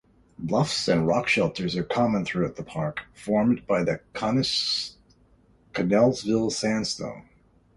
Bluffs 0.39 0.87
and 0.87 1.05
rock 1.05 1.27
shelters 1.27 1.75
are 1.75 1.83
common 1.83 2.25
throughout 2.25 2.55
the 2.55 2.63
park, 2.63 3.01
formed 3.13 3.67
by 3.67 3.83
the 3.83 3.99
Connellsville 4.15 4.97
sandstone. 6.51 7.29